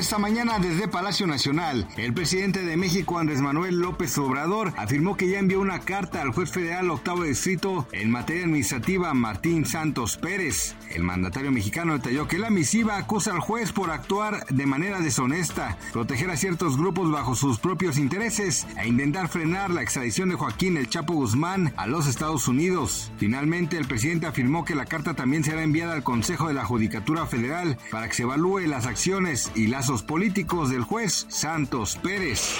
Esta 0.00 0.16
mañana 0.16 0.58
desde 0.58 0.88
Palacio 0.88 1.26
Nacional, 1.26 1.86
el 1.98 2.14
presidente 2.14 2.64
de 2.64 2.78
México 2.78 3.18
Andrés 3.18 3.42
Manuel 3.42 3.80
López 3.80 4.16
Obrador 4.16 4.72
afirmó 4.78 5.14
que 5.14 5.28
ya 5.28 5.38
envió 5.38 5.60
una 5.60 5.80
carta 5.80 6.22
al 6.22 6.32
juez 6.32 6.50
federal 6.50 6.90
octavo 6.90 7.24
distrito 7.24 7.86
en 7.92 8.10
materia 8.10 8.44
administrativa 8.44 9.12
Martín 9.12 9.66
Santos 9.66 10.16
Pérez. 10.16 10.74
El 10.88 11.02
mandatario 11.02 11.52
mexicano 11.52 11.92
detalló 11.92 12.26
que 12.26 12.38
la 12.38 12.48
misiva 12.48 12.96
acusa 12.96 13.32
al 13.32 13.40
juez 13.40 13.72
por 13.72 13.90
actuar 13.90 14.46
de 14.46 14.64
manera 14.64 15.00
deshonesta, 15.00 15.76
proteger 15.92 16.30
a 16.30 16.38
ciertos 16.38 16.78
grupos 16.78 17.12
bajo 17.12 17.36
sus 17.36 17.58
propios 17.58 17.98
intereses 17.98 18.66
e 18.82 18.88
intentar 18.88 19.28
frenar 19.28 19.70
la 19.70 19.82
extradición 19.82 20.30
de 20.30 20.36
Joaquín 20.36 20.78
El 20.78 20.88
Chapo 20.88 21.12
Guzmán 21.12 21.74
a 21.76 21.86
los 21.86 22.06
Estados 22.06 22.48
Unidos. 22.48 23.12
Finalmente, 23.18 23.76
el 23.76 23.86
presidente 23.86 24.26
afirmó 24.26 24.64
que 24.64 24.74
la 24.74 24.86
carta 24.86 25.12
también 25.12 25.44
será 25.44 25.62
enviada 25.62 25.92
al 25.92 26.02
Consejo 26.02 26.48
de 26.48 26.54
la 26.54 26.64
Judicatura 26.64 27.26
Federal 27.26 27.76
para 27.90 28.08
que 28.08 28.14
se 28.14 28.22
evalúe 28.22 28.60
las 28.60 28.86
acciones 28.86 29.52
y 29.54 29.66
las 29.66 29.89
políticos 29.90 30.70
del 30.70 30.84
juez 30.84 31.26
Santos 31.28 31.98
Pérez. 32.00 32.56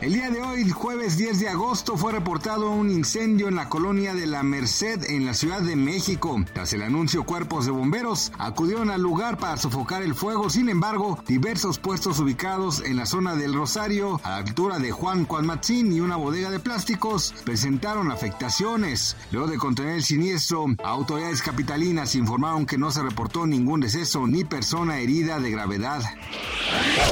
El 0.00 0.14
día 0.14 0.30
de 0.30 0.42
hoy, 0.42 0.68
jueves 0.68 1.16
10 1.16 1.38
de 1.38 1.48
agosto, 1.48 1.96
fue 1.96 2.10
reportado 2.10 2.70
un 2.70 2.90
incendio 2.90 3.46
en 3.46 3.54
la 3.54 3.68
colonia 3.68 4.14
de 4.14 4.26
la 4.26 4.42
Merced 4.42 5.04
en 5.08 5.26
la 5.26 5.34
Ciudad 5.34 5.60
de 5.60 5.76
México. 5.76 6.42
Tras 6.52 6.72
el 6.72 6.82
anuncio, 6.82 7.22
cuerpos 7.22 7.66
de 7.66 7.70
bomberos 7.70 8.32
acudieron 8.38 8.90
al 8.90 9.00
lugar 9.00 9.38
para 9.38 9.56
sofocar 9.58 10.02
el 10.02 10.16
fuego. 10.16 10.50
Sin 10.50 10.68
embargo, 10.68 11.22
diversos 11.28 11.78
puestos 11.78 12.18
ubicados 12.18 12.82
en 12.84 12.96
la 12.96 13.06
zona 13.06 13.36
del 13.36 13.54
Rosario, 13.54 14.20
a 14.24 14.30
la 14.30 14.36
altura 14.38 14.80
de 14.80 14.90
Juan 14.90 15.26
Cuanmatzín 15.26 15.92
y 15.92 16.00
una 16.00 16.16
bodega 16.16 16.50
de 16.50 16.58
plásticos, 16.58 17.32
presentaron 17.44 18.10
afectaciones. 18.10 19.16
Luego 19.30 19.46
de 19.46 19.58
contener 19.58 19.94
el 19.94 20.02
siniestro, 20.02 20.66
autoridades 20.82 21.42
capitalinas 21.42 22.16
informaron 22.16 22.66
que 22.66 22.76
no 22.76 22.90
se 22.90 23.04
reportó 23.04 23.46
ningún 23.46 23.80
deceso 23.80 24.26
ni 24.26 24.44
persona 24.44 24.98
herida 24.98 25.38
de 25.38 25.50
gravedad. 25.52 26.02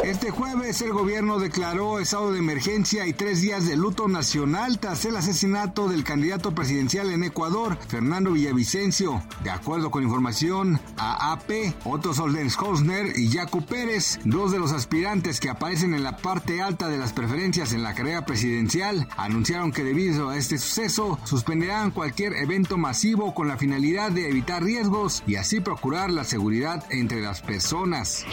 Este 0.05 0.31
jueves 0.31 0.81
el 0.83 0.92
gobierno 0.92 1.39
declaró 1.39 1.98
estado 1.98 2.33
de 2.33 2.39
emergencia 2.39 3.06
y 3.06 3.12
tres 3.12 3.41
días 3.41 3.67
de 3.67 3.77
luto 3.77 4.09
nacional 4.09 4.78
tras 4.78 5.05
el 5.05 5.17
asesinato 5.17 5.89
del 5.89 6.05
candidato 6.05 6.55
presidencial 6.55 7.11
en 7.11 7.25
Ecuador, 7.25 7.79
Fernando 7.89 8.33
Villavicencio. 8.33 9.23
De 9.42 9.51
acuerdo 9.51 9.91
con 9.91 10.03
información 10.03 10.81
a 10.97 11.33
AP, 11.33 11.75
Otto 11.84 12.14
Soldenshosner 12.14 13.19
y 13.19 13.31
Jaco 13.31 13.61
Pérez, 13.61 14.19
dos 14.25 14.53
de 14.53 14.59
los 14.59 14.73
aspirantes 14.73 15.41
que 15.41 15.51
aparecen 15.51 15.95
en 15.95 16.05
la 16.05 16.17
parte 16.17 16.62
alta 16.62 16.89
de 16.89 16.98
las 16.98 17.12
preferencias 17.12 17.73
en 17.73 17.83
la 17.83 17.95
carrera 17.95 18.25
presidencial, 18.25 19.09
anunciaron 19.17 19.73
que 19.73 19.84
debido 19.84 20.31
a 20.31 20.36
este 20.36 20.59
suceso 20.59 21.19
suspenderán 21.25 21.91
cualquier 21.91 22.34
evento 22.34 22.79
masivo 22.79 23.34
con 23.34 23.48
la 23.48 23.56
finalidad 23.56 24.11
de 24.11 24.29
evitar 24.29 24.62
riesgos 24.62 25.23
y 25.27 25.36
así 25.36 25.61
procurar 25.61 26.11
la 26.11 26.24
seguridad 26.24 26.85
entre 26.91 27.20
las 27.20 27.42
personas. 27.42 28.24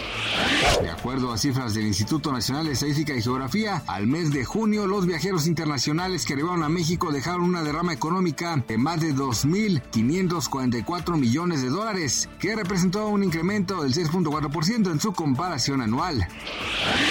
De 0.81 0.89
acuerdo 1.15 1.31
a 1.31 1.37
cifras 1.37 1.73
del 1.73 1.87
Instituto 1.87 2.33
Nacional 2.33 2.65
de 2.65 2.73
Estadística 2.73 3.15
y 3.15 3.21
Geografía, 3.21 3.81
al 3.87 4.05
mes 4.05 4.33
de 4.33 4.43
junio 4.43 4.85
los 4.85 5.05
viajeros 5.05 5.47
internacionales 5.47 6.25
que 6.25 6.33
arribaron 6.33 6.61
a 6.61 6.67
México 6.67 7.09
dejaron 7.09 7.43
una 7.43 7.63
derrama 7.63 7.93
económica 7.93 8.61
de 8.67 8.77
más 8.77 8.99
de 8.99 9.15
2.544 9.15 11.17
millones 11.17 11.61
de 11.61 11.69
dólares, 11.69 12.27
que 12.37 12.53
representó 12.53 13.07
un 13.07 13.23
incremento 13.23 13.83
del 13.83 13.93
6.4% 13.93 14.91
en 14.91 14.99
su 14.99 15.13
comparación 15.13 15.79
anual. 15.79 16.27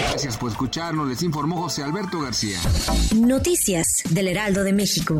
Gracias 0.01 0.37
por 0.37 0.51
escucharnos, 0.51 1.09
les 1.09 1.23
informó 1.23 1.63
José 1.63 1.83
Alberto 1.83 2.21
García. 2.21 2.61
Noticias 3.17 4.03
del 4.11 4.29
Heraldo 4.29 4.65
de 4.65 4.75
México. 4.75 5.19